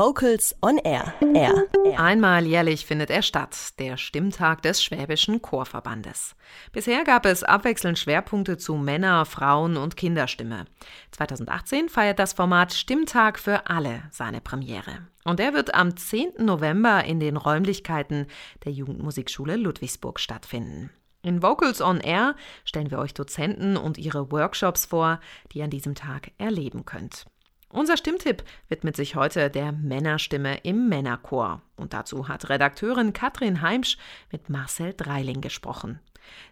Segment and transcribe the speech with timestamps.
[0.00, 1.12] Vocals on Air.
[1.34, 1.66] Air.
[1.98, 6.36] Einmal jährlich findet er statt, der Stimmtag des Schwäbischen Chorverbandes.
[6.72, 10.64] Bisher gab es abwechselnd Schwerpunkte zu Männer-, Frauen- und Kinderstimme.
[11.10, 15.06] 2018 feiert das Format Stimmtag für alle seine Premiere.
[15.24, 16.46] Und er wird am 10.
[16.46, 18.26] November in den Räumlichkeiten
[18.64, 20.88] der Jugendmusikschule Ludwigsburg stattfinden.
[21.20, 25.20] In Vocals on Air stellen wir euch Dozenten und ihre Workshops vor,
[25.52, 27.26] die ihr an diesem Tag erleben könnt.
[27.72, 31.62] Unser Stimmtipp widmet sich heute der Männerstimme im Männerchor.
[31.76, 33.96] Und dazu hat Redakteurin Katrin Heimsch
[34.32, 36.00] mit Marcel Dreiling gesprochen.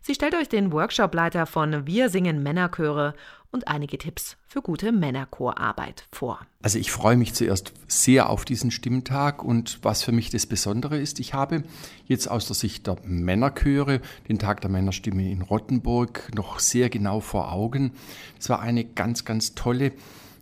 [0.00, 3.14] Sie stellt euch den Workshopleiter von Wir singen Männerchöre
[3.50, 6.40] und einige Tipps für gute Männerchorarbeit vor.
[6.62, 10.98] Also ich freue mich zuerst sehr auf diesen Stimmtag und was für mich das Besondere
[10.98, 11.64] ist, ich habe
[12.04, 17.20] jetzt aus der Sicht der Männerchöre den Tag der Männerstimme in Rottenburg noch sehr genau
[17.20, 17.92] vor Augen.
[18.38, 19.92] Es war eine ganz, ganz tolle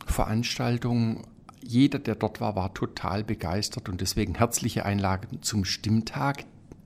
[0.07, 1.25] Veranstaltung.
[1.63, 6.45] Jeder, der dort war, war total begeistert und deswegen herzliche Einladung zum Stimmtag.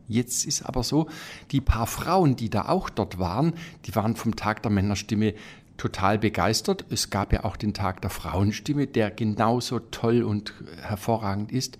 [0.08, 1.08] Jetzt ist aber so,
[1.52, 3.52] die paar Frauen, die da auch dort waren,
[3.84, 5.34] die waren vom Tag der Männerstimme
[5.76, 6.84] total begeistert.
[6.90, 11.78] Es gab ja auch den Tag der Frauenstimme, der genauso toll und hervorragend ist.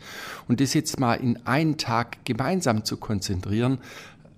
[0.48, 3.78] Und das jetzt mal in einen Tag gemeinsam zu konzentrieren,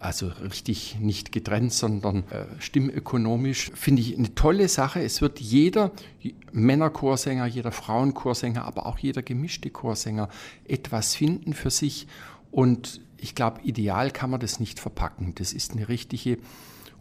[0.03, 5.03] also richtig nicht getrennt, sondern äh, stimmökonomisch, finde ich eine tolle Sache.
[5.03, 5.93] Es wird jeder
[6.53, 10.29] Männerchorsänger, jeder Frauenchorsänger, aber auch jeder gemischte Chorsänger
[10.67, 12.07] etwas finden für sich.
[12.51, 15.35] Und ich glaube, ideal kann man das nicht verpacken.
[15.37, 16.39] Das ist eine richtige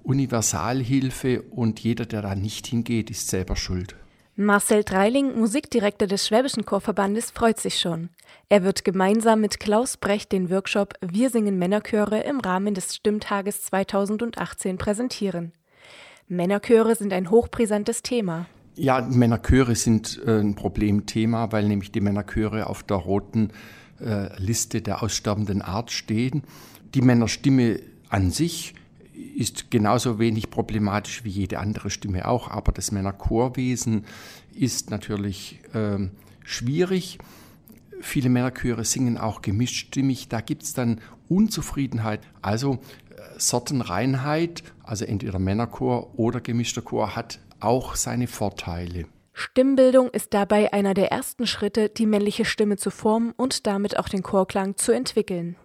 [0.03, 3.95] Universalhilfe und jeder, der da nicht hingeht, ist selber schuld.
[4.37, 8.09] Marcel Dreiling, Musikdirektor des Schwäbischen Chorverbandes, freut sich schon.
[8.47, 13.63] Er wird gemeinsam mit Klaus Brecht den Workshop Wir singen Männerchöre im Rahmen des Stimmtages
[13.63, 15.51] 2018 präsentieren.
[16.29, 18.45] Männerchöre sind ein hochbrisantes Thema.
[18.75, 23.51] Ja, Männerchöre sind äh, ein Problemthema, weil nämlich die Männerchöre auf der roten
[23.99, 26.43] äh, Liste der aussterbenden Art stehen.
[26.95, 28.75] Die Männerstimme an sich
[29.13, 34.05] ist genauso wenig problematisch wie jede andere Stimme auch, aber das Männerchorwesen
[34.53, 35.97] ist natürlich äh,
[36.43, 37.17] schwierig.
[38.01, 42.21] Viele Männerchöre singen auch gemischstimmig, da gibt es dann Unzufriedenheit.
[42.41, 49.05] Also äh, Sortenreinheit, also entweder Männerchor oder gemischter Chor, hat auch seine Vorteile.
[49.33, 54.09] Stimmbildung ist dabei einer der ersten Schritte, die männliche Stimme zu formen und damit auch
[54.09, 55.55] den Chorklang zu entwickeln.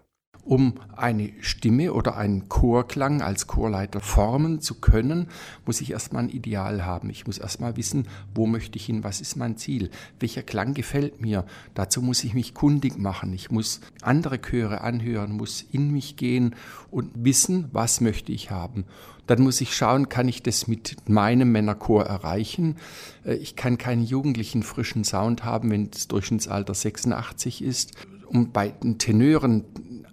[0.46, 5.26] Um eine Stimme oder einen Chorklang als Chorleiter formen zu können,
[5.64, 7.10] muss ich erstmal ein Ideal haben.
[7.10, 9.90] Ich muss erstmal wissen, wo möchte ich hin, was ist mein Ziel,
[10.20, 11.44] welcher Klang gefällt mir.
[11.74, 13.32] Dazu muss ich mich kundig machen.
[13.32, 16.54] Ich muss andere Chöre anhören, muss in mich gehen
[16.92, 18.84] und wissen, was möchte ich haben.
[19.26, 22.76] Dann muss ich schauen, kann ich das mit meinem Männerchor erreichen.
[23.24, 27.94] Äh, ich kann keinen jugendlichen frischen Sound haben, wenn das Durchschnittsalter 86 ist.
[28.26, 29.64] Um bei den Tenören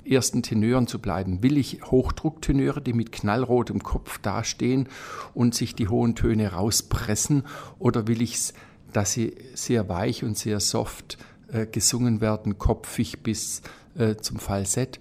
[0.06, 1.44] ersten Tenören zu bleiben.
[1.44, 4.88] Will ich Hochdrucktenöre, die mit knallrotem Kopf dastehen
[5.34, 7.44] und sich die hohen Töne rauspressen,
[7.80, 8.54] oder will ich
[8.92, 11.18] dass sie sehr weich und sehr soft
[11.52, 13.64] äh, gesungen werden, kopfig bis
[13.96, 15.00] äh, zum Falsett?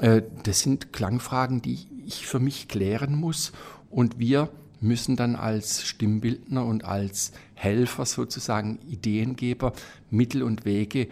[0.00, 3.52] Äh, das sind Klangfragen, die ich für mich klären muss
[3.90, 9.72] und wir müssen dann als Stimmbildner und als Helfer sozusagen Ideengeber
[10.10, 11.08] Mittel und Wege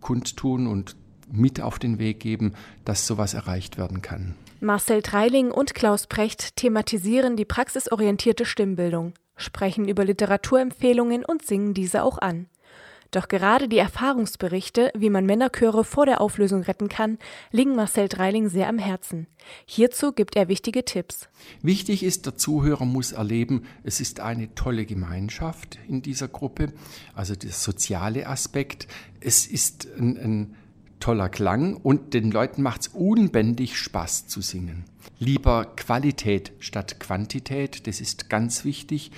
[0.00, 0.96] kundtun und
[1.36, 4.34] mit auf den Weg geben, dass sowas erreicht werden kann.
[4.60, 12.02] Marcel Treiling und Klaus Precht thematisieren die praxisorientierte Stimmbildung, sprechen über Literaturempfehlungen und singen diese
[12.02, 12.46] auch an.
[13.14, 17.18] Doch gerade die Erfahrungsberichte, wie man Männerchöre vor der Auflösung retten kann,
[17.52, 19.28] liegen Marcel Dreiling sehr am Herzen.
[19.66, 21.28] Hierzu gibt er wichtige Tipps.
[21.62, 26.72] Wichtig ist, der Zuhörer muss erleben, es ist eine tolle Gemeinschaft in dieser Gruppe,
[27.14, 28.88] also der soziale Aspekt.
[29.20, 30.56] Es ist ein, ein
[31.00, 34.84] toller Klang und den Leuten macht es unbändig Spaß zu singen.
[35.18, 39.10] Lieber Qualität statt Quantität, das ist ganz wichtig.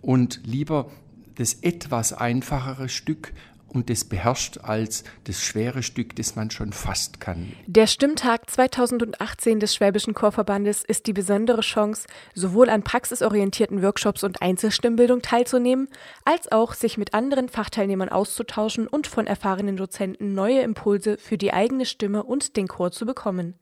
[0.00, 0.90] Und lieber
[1.36, 3.32] das etwas einfachere Stück
[3.72, 7.52] und das beherrscht als das schwere Stück, das man schon fast kann.
[7.66, 14.42] Der Stimmtag 2018 des Schwäbischen Chorverbandes ist die besondere Chance, sowohl an praxisorientierten Workshops und
[14.42, 15.88] Einzelstimmbildung teilzunehmen,
[16.24, 21.52] als auch sich mit anderen Fachteilnehmern auszutauschen und von erfahrenen Dozenten neue Impulse für die
[21.52, 23.54] eigene Stimme und den Chor zu bekommen.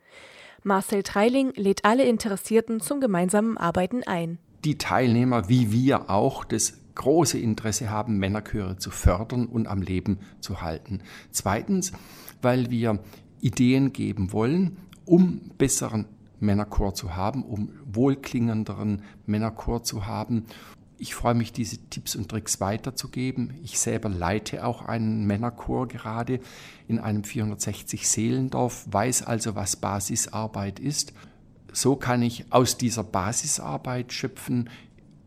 [0.62, 4.38] Marcel Treiling lädt alle Interessierten zum gemeinsamen Arbeiten ein.
[4.64, 10.18] Die Teilnehmer, wie wir auch, des große Interesse haben, Männerchöre zu fördern und am Leben
[10.40, 11.02] zu halten.
[11.30, 11.92] Zweitens,
[12.42, 13.00] weil wir
[13.40, 16.06] Ideen geben wollen, um besseren
[16.40, 20.46] Männerchor zu haben, um wohlklingenderen Männerchor zu haben.
[20.98, 23.54] Ich freue mich, diese Tipps und Tricks weiterzugeben.
[23.62, 26.40] Ich selber leite auch einen Männerchor gerade
[26.88, 31.12] in einem 460 Seelendorf, weiß also, was Basisarbeit ist.
[31.72, 34.68] So kann ich aus dieser Basisarbeit schöpfen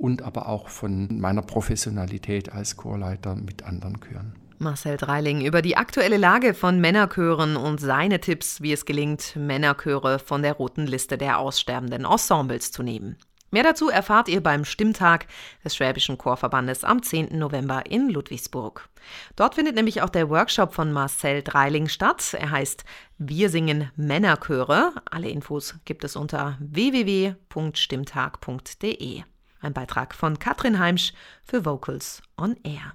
[0.03, 4.35] und aber auch von meiner Professionalität als Chorleiter mit anderen Chören.
[4.57, 10.19] Marcel Dreiling über die aktuelle Lage von Männerchören und seine Tipps, wie es gelingt, Männerchöre
[10.19, 13.15] von der roten Liste der aussterbenden Ensembles zu nehmen.
[13.51, 15.27] Mehr dazu erfahrt ihr beim Stimmtag
[15.63, 17.37] des Schwäbischen Chorverbandes am 10.
[17.37, 18.89] November in Ludwigsburg.
[19.37, 22.35] Dort findet nämlich auch der Workshop von Marcel Dreiling statt.
[22.37, 22.83] Er heißt
[23.17, 24.91] Wir singen Männerchöre.
[25.09, 29.23] Alle Infos gibt es unter www.stimmtag.de.
[29.63, 31.13] Ein Beitrag von Katrin Heimsch
[31.45, 32.93] für Vocals on Air.